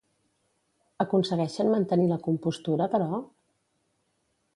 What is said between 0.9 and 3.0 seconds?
Aconsegueixen mantenir la compostura,